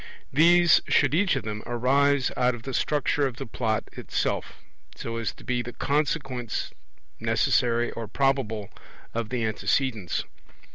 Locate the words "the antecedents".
9.29-10.23